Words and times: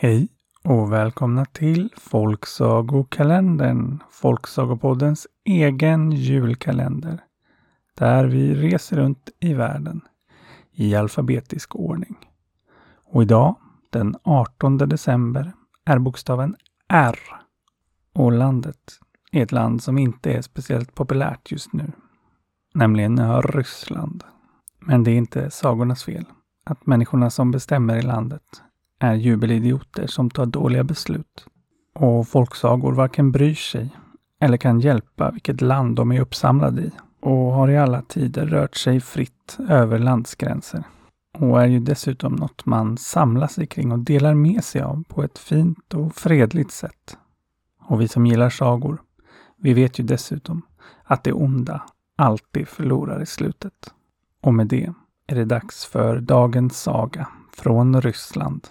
Hej 0.00 0.28
och 0.64 0.92
välkomna 0.92 1.44
till 1.44 1.92
Folksagokalendern, 1.96 4.02
Folksagopoddens 4.10 5.26
egen 5.44 6.12
julkalender. 6.12 7.24
Där 7.94 8.24
vi 8.24 8.54
reser 8.54 8.96
runt 8.96 9.30
i 9.40 9.54
världen 9.54 10.00
i 10.72 10.94
alfabetisk 10.94 11.76
ordning. 11.76 12.16
Och 13.04 13.22
idag, 13.22 13.56
den 13.90 14.16
18 14.22 14.78
december, 14.78 15.52
är 15.84 15.98
bokstaven 15.98 16.56
R. 16.88 17.18
Och 18.12 18.32
landet 18.32 18.98
är 19.32 19.42
ett 19.42 19.52
land 19.52 19.82
som 19.82 19.98
inte 19.98 20.32
är 20.32 20.42
speciellt 20.42 20.94
populärt 20.94 21.52
just 21.52 21.72
nu. 21.72 21.92
Nämligen 22.74 23.42
Ryssland. 23.42 24.24
Men 24.80 25.04
det 25.04 25.10
är 25.10 25.16
inte 25.16 25.50
sagornas 25.50 26.04
fel 26.04 26.24
att 26.64 26.86
människorna 26.86 27.30
som 27.30 27.50
bestämmer 27.50 27.96
i 27.96 28.02
landet 28.02 28.62
är 28.98 29.14
jubelidioter 29.14 30.06
som 30.06 30.30
tar 30.30 30.46
dåliga 30.46 30.84
beslut. 30.84 31.46
Och 31.94 32.28
folksagor 32.28 32.92
varken 32.92 33.32
bryr 33.32 33.54
sig 33.54 33.96
eller 34.40 34.56
kan 34.56 34.80
hjälpa 34.80 35.30
vilket 35.30 35.60
land 35.60 35.96
de 35.96 36.12
är 36.12 36.20
uppsamlade 36.20 36.82
i 36.82 36.90
och 37.20 37.52
har 37.52 37.70
i 37.70 37.78
alla 37.78 38.02
tider 38.02 38.46
rört 38.46 38.76
sig 38.76 39.00
fritt 39.00 39.58
över 39.68 39.98
landsgränser. 39.98 40.84
Och 41.38 41.62
är 41.62 41.66
ju 41.66 41.80
dessutom 41.80 42.32
något 42.32 42.66
man 42.66 42.96
samlar 42.96 43.46
sig 43.46 43.66
kring 43.66 43.92
och 43.92 43.98
delar 43.98 44.34
med 44.34 44.64
sig 44.64 44.82
av 44.82 45.04
på 45.08 45.22
ett 45.22 45.38
fint 45.38 45.94
och 45.94 46.14
fredligt 46.14 46.72
sätt. 46.72 47.18
Och 47.80 48.00
vi 48.00 48.08
som 48.08 48.26
gillar 48.26 48.50
sagor, 48.50 49.02
vi 49.56 49.74
vet 49.74 49.98
ju 50.00 50.04
dessutom 50.04 50.62
att 51.04 51.24
det 51.24 51.32
onda 51.32 51.82
alltid 52.16 52.68
förlorar 52.68 53.22
i 53.22 53.26
slutet. 53.26 53.94
Och 54.40 54.54
med 54.54 54.66
det 54.66 54.92
är 55.26 55.34
det 55.34 55.44
dags 55.44 55.84
för 55.84 56.20
dagens 56.20 56.80
saga 56.80 57.28
från 57.56 58.00
Ryssland 58.00 58.68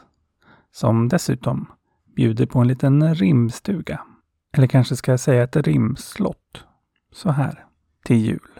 som 0.77 1.07
dessutom 1.07 1.71
bjuder 2.15 2.45
på 2.45 2.59
en 2.59 2.67
liten 2.67 3.15
rimstuga. 3.15 4.01
Eller 4.53 4.67
kanske 4.67 4.95
ska 4.95 5.11
jag 5.11 5.19
säga 5.19 5.43
ett 5.43 5.55
rimslott. 5.55 6.65
Så 7.11 7.29
här, 7.31 7.65
till 8.03 8.17
jul. 8.17 8.59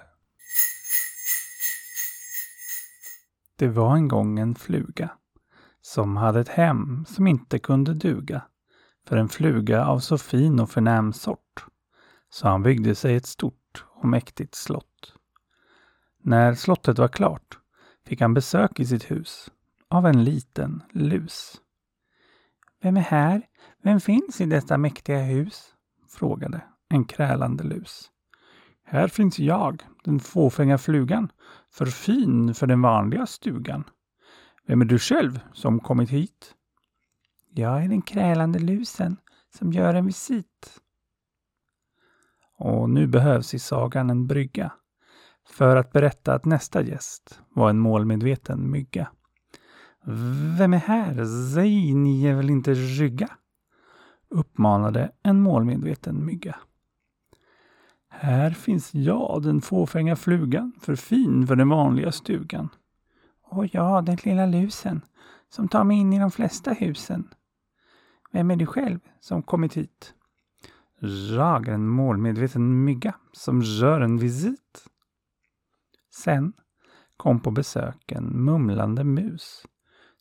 Det 3.56 3.68
var 3.68 3.96
en 3.96 4.08
gång 4.08 4.40
en 4.40 4.56
fluga 4.56 5.10
som 5.82 6.18
hade 6.18 6.40
ett 6.40 6.50
hem 6.50 7.06
som 7.06 7.28
inte 7.28 7.60
kunde 7.60 7.94
duga 7.94 8.42
för 9.08 9.18
en 9.18 9.30
fluga 9.30 9.86
av 9.86 10.00
så 10.00 10.18
fin 10.18 10.60
och 10.60 10.70
förnäm 10.70 11.14
sort. 11.14 11.66
Så 12.30 12.48
han 12.48 12.64
byggde 12.64 12.96
sig 12.96 13.16
ett 13.16 13.26
stort 13.26 13.86
och 13.88 14.08
mäktigt 14.08 14.56
slott. 14.56 15.14
När 16.24 16.56
slottet 16.56 17.00
var 17.00 17.08
klart 17.08 17.60
fick 18.06 18.22
han 18.22 18.34
besök 18.34 18.80
i 18.80 18.86
sitt 18.86 19.12
hus 19.12 19.52
av 19.90 20.06
en 20.06 20.24
liten 20.24 20.84
lus. 20.92 21.62
Vem 22.82 22.98
är 22.98 23.02
här? 23.02 23.42
Vem 23.84 24.00
finns 24.00 24.42
i 24.42 24.46
detta 24.46 24.78
mäktiga 24.78 25.24
hus? 25.24 25.74
frågade 26.10 26.62
en 26.90 27.06
krälande 27.06 27.64
lus. 27.64 28.12
Här 28.84 29.08
finns 29.08 29.40
jag, 29.40 29.84
den 30.04 30.20
fåfänga 30.20 30.78
flugan, 30.78 31.32
för 31.72 31.86
fin 31.86 32.54
för 32.54 32.68
den 32.68 32.82
vanliga 32.82 33.26
stugan. 33.26 33.84
Vem 34.68 34.82
är 34.82 34.86
du 34.86 35.00
själv 35.00 35.40
som 35.54 35.80
kommit 35.80 36.10
hit? 36.10 36.56
Jag 37.50 37.84
är 37.84 37.88
den 37.88 38.02
krälande 38.02 38.60
lusen 38.60 39.18
som 39.58 39.74
gör 39.74 39.94
en 39.94 40.06
visit. 40.06 40.82
Och 42.58 42.90
nu 42.90 43.08
behövs 43.08 43.54
i 43.54 43.60
sagan 43.60 44.10
en 44.10 44.28
brygga 44.28 44.72
för 45.50 45.76
att 45.76 45.92
berätta 45.92 46.34
att 46.34 46.46
nästa 46.46 46.82
gäst 46.82 47.42
var 47.50 47.70
en 47.70 47.80
målmedveten 47.80 48.72
mygga. 48.72 49.12
Vem 50.58 50.74
är 50.74 50.78
här? 50.78 51.26
Säg, 51.54 51.94
ni 51.94 52.26
är 52.26 52.36
väl 52.36 52.50
inte 52.50 52.74
rygga? 52.74 53.30
uppmanade 54.30 55.12
en 55.24 55.42
målmedveten 55.42 56.26
mygga. 56.26 56.56
Här 58.10 58.52
finns 58.52 58.94
jag, 58.94 59.42
den 59.44 59.62
fåfänga 59.62 60.16
flugan, 60.16 60.74
för 60.82 60.96
fin 60.96 61.48
för 61.48 61.56
den 61.56 61.70
vanliga 61.70 62.12
stugan. 62.12 62.70
Och 63.42 63.76
jag, 63.76 64.06
den 64.06 64.18
lilla 64.24 64.46
lusen, 64.46 65.02
som 65.50 65.68
tar 65.68 65.84
mig 65.84 65.98
in 65.98 66.14
i 66.14 66.20
de 66.20 66.32
flesta 66.32 66.74
husen. 66.74 67.28
Vem 68.32 68.52
är 68.52 68.56
du 68.56 68.66
själv 68.66 69.00
som 69.20 69.44
kommit 69.44 69.78
hit? 69.78 70.14
Jag 71.32 71.68
är 71.68 71.74
en 71.74 71.88
målmedveten 71.88 72.84
mygga 72.84 73.16
som 73.32 73.62
gör 73.62 74.02
en 74.02 74.18
visit. 74.18 74.88
Sen 76.14 76.54
kom 77.18 77.40
på 77.40 77.52
besök 77.52 78.12
en 78.12 78.46
mumlande 78.46 79.04
mus 79.04 79.66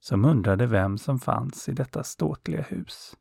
som 0.06 0.24
undrade 0.24 0.66
vem 0.66 0.98
som 0.98 1.18
fanns 1.18 1.68
i 1.68 1.72
detta 1.72 2.04
ståtliga 2.04 2.62
hus. 2.62 3.16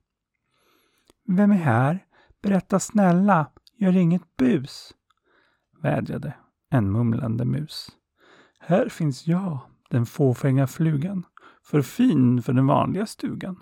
Vem 1.27 1.51
är 1.51 1.55
här? 1.55 2.05
Berätta 2.41 2.79
snälla, 2.79 3.47
gör 3.77 3.97
inget 3.97 4.37
bus, 4.37 4.93
vädjade 5.81 6.33
en 6.69 6.91
mumlande 6.91 7.45
mus. 7.45 7.89
Här 8.59 8.89
finns 8.89 9.27
jag, 9.27 9.59
den 9.89 10.05
fåfänga 10.05 10.67
flugan, 10.67 11.25
för 11.63 11.81
fin 11.81 12.41
för 12.41 12.53
den 12.53 12.67
vanliga 12.67 13.05
stugan. 13.05 13.59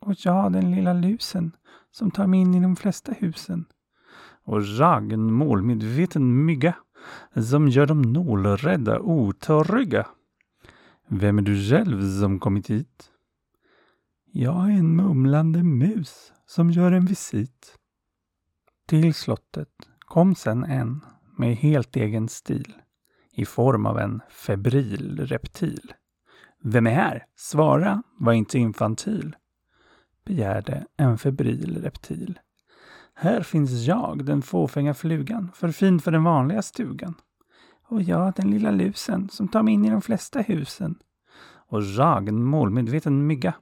Och 0.00 0.14
jag, 0.18 0.52
den 0.52 0.70
lilla 0.70 0.92
lusen, 0.92 1.56
som 1.90 2.10
tar 2.10 2.26
mig 2.26 2.40
in 2.40 2.54
i 2.54 2.60
de 2.60 2.76
flesta 2.76 3.12
husen. 3.12 3.64
Och 4.44 4.62
jag, 4.62 5.12
en 5.12 5.32
målmedveten 5.32 6.44
mygga, 6.44 6.74
som 7.48 7.68
gör 7.68 7.86
de 7.86 8.02
nålrädda 8.02 9.00
otrygga. 9.00 10.06
Vem 11.08 11.38
är 11.38 11.42
du 11.42 11.70
själv 11.70 12.20
som 12.20 12.38
kommit 12.38 12.70
hit? 12.70 13.10
Jag 14.32 14.70
är 14.70 14.78
en 14.78 14.96
mumlande 14.96 15.62
mus 15.62 16.32
som 16.46 16.70
gör 16.70 16.92
en 16.92 17.04
visit. 17.04 17.78
Till 18.86 19.14
slottet 19.14 19.88
kom 20.00 20.34
sen 20.34 20.64
en 20.64 21.00
med 21.38 21.56
helt 21.56 21.96
egen 21.96 22.28
stil 22.28 22.74
i 23.32 23.44
form 23.44 23.86
av 23.86 23.98
en 23.98 24.20
febril 24.30 25.26
reptil. 25.26 25.92
Vem 26.62 26.86
är 26.86 26.94
här? 26.94 27.26
Svara, 27.36 28.02
var 28.18 28.32
inte 28.32 28.58
infantil, 28.58 29.36
begärde 30.24 30.86
en 30.96 31.18
febril 31.18 31.82
reptil. 31.82 32.38
Här 33.14 33.42
finns 33.42 33.70
jag, 33.70 34.24
den 34.24 34.42
fåfänga 34.42 34.94
flugan, 34.94 35.50
för 35.54 35.70
fin 35.70 36.00
för 36.00 36.10
den 36.10 36.24
vanliga 36.24 36.62
stugan. 36.62 37.14
Och 37.92 38.02
jag, 38.02 38.32
den 38.36 38.50
lilla 38.50 38.70
lusen, 38.70 39.28
som 39.28 39.48
tar 39.48 39.62
mig 39.62 39.74
in 39.74 39.84
i 39.84 39.90
de 39.90 40.02
flesta 40.02 40.40
husen. 40.40 40.98
Och 41.44 41.82
jag, 41.82 42.28
en 42.28 42.44
målmedveten 42.44 43.26
mygga, 43.26 43.54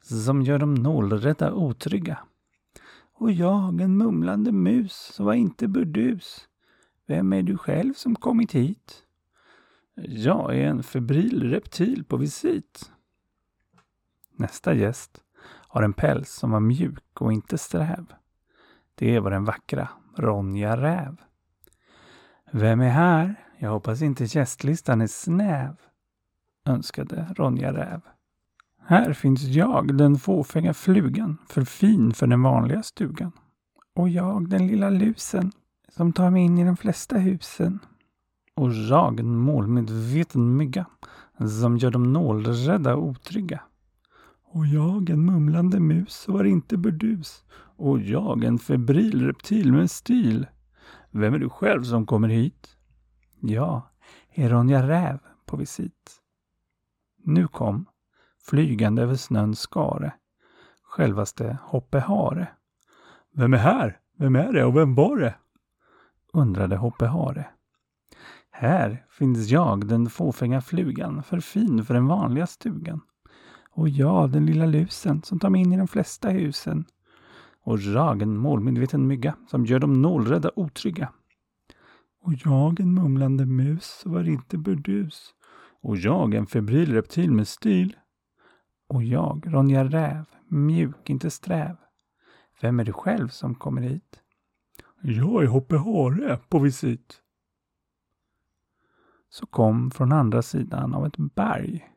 som 0.00 0.42
gör 0.42 0.58
de 0.58 0.74
nålrädda 0.74 1.52
otrygga. 1.52 2.18
Och 3.12 3.32
jag, 3.32 3.80
en 3.80 3.96
mumlande 3.96 4.52
mus, 4.52 4.92
som 5.14 5.26
var 5.26 5.34
inte 5.34 5.68
burdus. 5.68 6.48
Vem 7.06 7.32
är 7.32 7.42
du 7.42 7.58
själv 7.58 7.94
som 7.94 8.16
kommit 8.16 8.52
hit? 8.52 9.02
Jag 9.94 10.58
är 10.58 10.66
en 10.66 10.82
febril 10.82 11.50
reptil 11.50 12.04
på 12.04 12.16
visit. 12.16 12.92
Nästa 14.36 14.74
gäst 14.74 15.20
har 15.68 15.82
en 15.82 15.92
päls 15.92 16.30
som 16.30 16.50
var 16.50 16.60
mjuk 16.60 17.20
och 17.20 17.32
inte 17.32 17.58
sträv. 17.58 18.06
Det 18.94 19.20
var 19.20 19.30
den 19.30 19.44
vackra 19.44 19.88
Ronja 20.16 20.76
Räv. 20.76 21.16
Vem 22.52 22.80
är 22.80 22.90
här? 22.90 23.44
Jag 23.58 23.70
hoppas 23.70 24.02
inte 24.02 24.24
gästlistan 24.24 25.00
är 25.00 25.06
snäv, 25.06 25.76
önskade 26.64 27.34
Ronja 27.36 27.72
Räv. 27.72 28.00
Här 28.86 29.12
finns 29.12 29.42
jag, 29.42 29.96
den 29.96 30.18
fåfänga 30.18 30.74
flugan, 30.74 31.38
för 31.48 31.64
fin 31.64 32.12
för 32.12 32.26
den 32.26 32.42
vanliga 32.42 32.82
stugan. 32.82 33.32
Och 33.94 34.08
jag, 34.08 34.48
den 34.48 34.66
lilla 34.66 34.90
lusen, 34.90 35.52
som 35.88 36.12
tar 36.12 36.30
mig 36.30 36.42
in 36.42 36.58
i 36.58 36.64
de 36.64 36.76
flesta 36.76 37.18
husen. 37.18 37.78
Och 38.54 38.72
jag, 38.72 39.20
en 39.20 39.36
målmedveten 39.36 40.56
mygga, 40.56 40.86
som 41.60 41.76
gör 41.78 41.90
dem 41.90 42.12
nålrädda 42.12 42.96
och 42.96 43.02
otrygga. 43.02 43.60
Och 44.44 44.66
jag, 44.66 45.10
en 45.10 45.24
mumlande 45.24 45.80
mus, 45.80 46.28
var 46.28 46.44
inte 46.44 46.76
burdus. 46.76 47.44
Och 47.76 48.00
jag, 48.00 48.44
en 48.44 48.58
febril 48.58 49.26
reptil 49.26 49.72
med 49.72 49.90
stil. 49.90 50.46
Vem 51.10 51.34
är 51.34 51.38
du 51.38 51.48
själv 51.48 51.82
som 51.82 52.06
kommer 52.06 52.28
hit? 52.28 52.73
Ja, 53.46 53.90
är 54.34 54.48
Ronja 54.48 54.88
Räv 54.88 55.18
på 55.46 55.56
visit. 55.56 56.20
Nu 57.24 57.48
kom, 57.48 57.86
flygande 58.40 59.02
över 59.02 59.14
snöns 59.14 59.60
skare, 59.60 60.12
självaste 60.82 61.58
Hoppe 61.62 61.98
Hare. 61.98 62.48
Vem 63.32 63.54
är 63.54 63.58
här? 63.58 64.00
Vem 64.18 64.36
är 64.36 64.52
det 64.52 64.64
och 64.64 64.76
vem 64.76 64.94
var 64.94 65.16
det? 65.16 65.34
undrade 66.32 66.76
Hoppe 66.76 67.06
Hare. 67.06 67.46
Här 68.50 69.04
finns 69.10 69.48
jag, 69.48 69.86
den 69.86 70.10
fåfänga 70.10 70.60
flugan, 70.60 71.22
för 71.22 71.40
fin 71.40 71.84
för 71.84 71.94
den 71.94 72.06
vanliga 72.06 72.46
stugan. 72.46 73.00
Och 73.70 73.88
jag, 73.88 74.30
den 74.30 74.46
lilla 74.46 74.66
lusen, 74.66 75.22
som 75.22 75.38
tar 75.38 75.50
mig 75.50 75.60
in 75.60 75.72
i 75.72 75.76
de 75.76 75.88
flesta 75.88 76.28
husen. 76.28 76.84
Och 77.62 77.78
jag, 77.78 78.22
en 78.22 78.36
målmedveten 78.36 79.06
mygga, 79.06 79.34
som 79.46 79.66
gör 79.66 79.78
dem 79.78 80.02
nålrädda 80.02 80.50
otrygga. 80.56 81.12
Och 82.24 82.32
jag, 82.44 82.80
en 82.80 82.94
mumlande 82.94 83.46
mus, 83.46 84.02
var 84.06 84.28
inte 84.28 84.58
burdus. 84.58 85.34
Och 85.82 85.96
jag, 85.96 86.34
en 86.34 86.46
febril 86.46 86.92
reptil 86.92 87.32
med 87.32 87.48
stil. 87.48 87.96
Och 88.88 89.02
jag, 89.02 89.44
Ronja 89.46 89.84
Räv, 89.84 90.24
mjuk, 90.48 91.10
inte 91.10 91.30
sträv. 91.30 91.76
Vem 92.60 92.80
är 92.80 92.84
du 92.84 92.92
själv 92.92 93.28
som 93.28 93.54
kommer 93.54 93.82
hit? 93.82 94.20
Jag 95.02 95.42
är 95.42 95.46
Hoppe 95.46 95.76
Hare 95.76 96.38
på 96.48 96.58
visit. 96.58 97.20
Så 99.28 99.46
kom 99.46 99.90
från 99.90 100.12
andra 100.12 100.42
sidan 100.42 100.94
av 100.94 101.06
ett 101.06 101.16
berg 101.16 101.94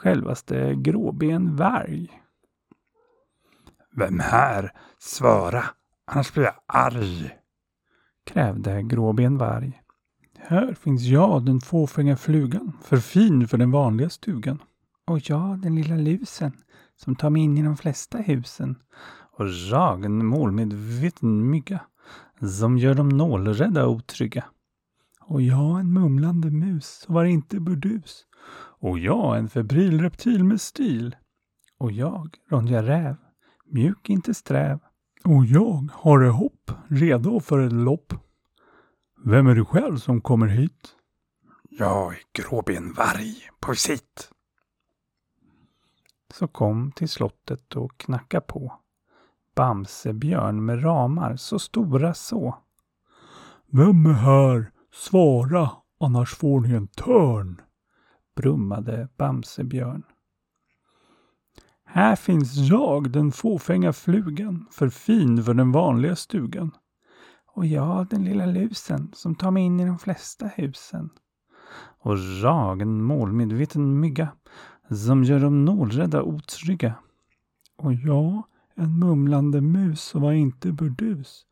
självaste 0.00 0.74
Gråben 0.74 1.56
Varg. 1.56 2.22
Vem 3.96 4.20
här? 4.20 4.72
Svara, 4.98 5.64
annars 6.04 6.32
blir 6.32 6.44
jag 6.44 6.54
arg. 6.66 7.39
Krävde 8.32 8.82
Gråben 8.82 9.38
Varg. 9.38 9.80
Här 10.38 10.74
finns 10.74 11.02
jag, 11.02 11.44
den 11.44 11.60
fåfänga 11.60 12.16
flugan, 12.16 12.72
för 12.82 12.96
fin 12.96 13.48
för 13.48 13.58
den 13.58 13.70
vanliga 13.70 14.10
stugan. 14.10 14.62
Och 15.06 15.30
jag, 15.30 15.58
den 15.58 15.74
lilla 15.74 15.96
lusen, 15.96 16.52
som 16.96 17.16
tar 17.16 17.30
mig 17.30 17.42
in 17.42 17.58
i 17.58 17.62
de 17.62 17.76
flesta 17.76 18.18
husen. 18.18 18.76
Och 19.38 19.48
jag, 19.48 20.04
en 20.04 20.26
målmedveten 20.26 21.50
mygga, 21.50 21.80
som 22.58 22.78
gör 22.78 22.94
de 22.94 23.08
nålrädda 23.08 23.86
otrygga. 23.86 24.44
Och 25.20 25.42
jag, 25.42 25.80
en 25.80 25.92
mumlande 25.92 26.50
mus, 26.50 26.86
som 26.86 27.14
var 27.14 27.24
inte 27.24 27.60
burdus. 27.60 28.26
Och 28.80 28.98
jag, 28.98 29.38
en 29.38 29.48
febril 29.48 30.00
reptil 30.00 30.44
med 30.44 30.60
stil. 30.60 31.16
Och 31.78 31.92
jag, 31.92 32.36
Ronja 32.50 32.82
Räv, 32.82 33.16
mjuk 33.66 34.10
inte 34.10 34.34
sträv. 34.34 34.78
Och 35.24 35.46
jag, 35.46 35.88
har 35.92 36.18
det 36.18 36.30
hopp, 36.30 36.70
redo 36.88 37.40
för 37.40 37.58
ett 37.58 37.72
lopp. 37.72 38.14
Vem 39.24 39.46
är 39.46 39.54
du 39.54 39.64
själv 39.64 39.96
som 39.96 40.20
kommer 40.20 40.46
hit? 40.46 40.96
Jag 41.70 42.12
är 42.12 42.18
Gråben 42.32 42.92
Varg 42.92 43.36
på 43.60 43.70
visit. 43.70 44.30
Så 46.34 46.48
kom 46.48 46.92
till 46.92 47.08
slottet 47.08 47.76
och 47.76 47.98
knacka 47.98 48.40
på. 48.40 48.72
Bamsebjörn 49.54 50.64
med 50.64 50.84
ramar 50.84 51.36
så 51.36 51.58
stora 51.58 52.14
så. 52.14 52.58
Vem 53.66 54.06
är 54.06 54.12
här? 54.12 54.72
Svara, 54.92 55.70
annars 56.00 56.34
får 56.34 56.60
ni 56.60 56.74
en 56.74 56.88
törn 56.88 57.60
brummade 58.36 59.08
Bamsebjörn. 59.16 60.02
Här 61.92 62.16
finns 62.16 62.56
jag, 62.56 63.10
den 63.10 63.32
fåfänga 63.32 63.92
flugan, 63.92 64.66
för 64.70 64.88
fin 64.88 65.44
för 65.44 65.54
den 65.54 65.72
vanliga 65.72 66.16
stugan. 66.16 66.70
Och 67.46 67.66
jag, 67.66 68.06
den 68.08 68.24
lilla 68.24 68.46
lusen, 68.46 69.10
som 69.12 69.34
tar 69.34 69.50
mig 69.50 69.62
in 69.62 69.80
i 69.80 69.86
de 69.86 69.98
flesta 69.98 70.46
husen. 70.46 71.10
Och 72.00 72.18
jag, 72.18 72.82
en 72.82 73.02
målmedveten 73.02 74.00
mygga, 74.00 74.28
som 74.90 75.24
gör 75.24 75.40
de 75.40 75.64
nålrädda 75.64 76.22
otrygga. 76.22 76.94
Och 77.76 77.94
jag, 77.94 78.42
en 78.74 78.98
mumlande 78.98 79.60
mus 79.60 80.02
som 80.02 80.22
var 80.22 80.32
inte 80.32 80.72
burdus. 80.72 81.46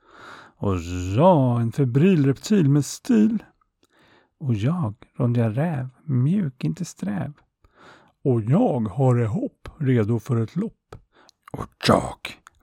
Och 0.56 0.76
jag, 1.16 1.60
en 1.60 1.72
febril 1.72 2.26
reptil 2.26 2.68
med 2.68 2.84
stil. 2.84 3.42
Och 4.40 4.54
jag, 4.54 4.94
Ronja 5.16 5.50
Räv, 5.50 5.88
mjuk, 6.04 6.64
inte 6.64 6.84
sträv. 6.84 7.32
Och 8.24 8.40
jag 8.40 8.80
har 8.80 9.14
det 9.14 9.26
hopp, 9.26 9.68
redo 9.78 10.18
för 10.18 10.36
ett 10.40 10.56
lopp. 10.56 10.96
Och 11.52 11.68
jag, 11.86 12.18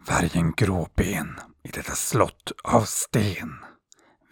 vargen 0.08 0.54
gråben, 0.58 1.40
i 1.64 1.68
detta 1.68 1.92
slott 1.92 2.52
av 2.64 2.82
sten. 2.82 3.54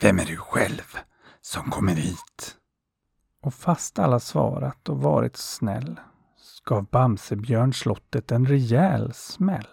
Vem 0.01 0.19
är 0.19 0.25
du 0.25 0.37
själv 0.37 0.97
som 1.41 1.71
kommer 1.71 1.95
hit? 1.95 2.57
Och 3.41 3.53
fast 3.53 3.99
alla 3.99 4.19
svarat 4.19 4.89
och 4.89 5.01
varit 5.01 5.37
snäll 5.37 5.99
gav 6.65 6.85
Bamsebjörn 6.85 7.73
slottet 7.73 8.31
en 8.31 8.45
rejäl 8.45 9.13
smäll. 9.13 9.67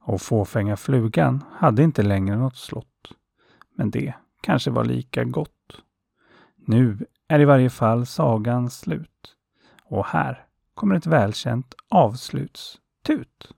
Och 0.00 0.22
fåfänga 0.22 0.76
flugan 0.76 1.44
hade 1.52 1.82
inte 1.82 2.02
längre 2.02 2.36
något 2.36 2.56
slott. 2.56 3.12
Men 3.76 3.90
det 3.90 4.14
kanske 4.40 4.70
var 4.70 4.84
lika 4.84 5.24
gott. 5.24 5.82
Nu 6.56 7.06
är 7.28 7.40
i 7.40 7.44
varje 7.44 7.70
fall 7.70 8.06
sagan 8.06 8.70
slut. 8.70 9.33
Och 9.94 10.06
här 10.06 10.44
kommer 10.74 10.94
ett 10.94 11.06
välkänt 11.06 11.74
avslutstut. 11.88 13.48